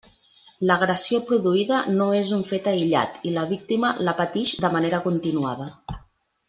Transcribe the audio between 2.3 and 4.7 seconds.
un fet aïllat i la víctima la patix